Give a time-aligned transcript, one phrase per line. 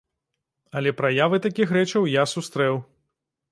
[0.81, 2.83] Але праявы такіх рэчаў я сустрэў.